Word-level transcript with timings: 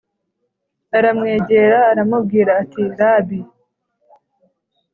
aramwegera 0.97 1.79
aramubwira 1.91 2.51
ati 2.61 2.81
Rabi 2.97 3.39